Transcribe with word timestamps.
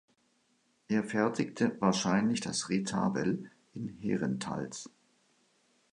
Er 0.87 1.03
fertigte 1.03 1.77
wahrscheinlich 1.79 2.39
das 2.41 2.69
Retabel 2.69 3.51
in 3.75 3.87
Herentals. 3.87 4.89